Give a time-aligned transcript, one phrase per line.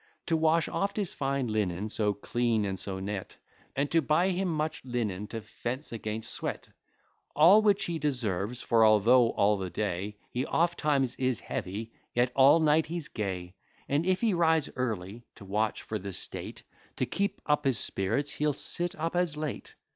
[0.25, 3.37] To wash oft his fine linen, so clean and so neat,
[3.75, 6.67] And to buy him much linen, to fence against sweat:
[7.35, 12.59] All which he deserves; for although all the day He ofttimes is heavy, yet all
[12.59, 13.53] night he's gay;
[13.87, 16.63] And if he rise early to watch for the state,
[16.95, 19.75] To keep up his spirits he'll sit up as late.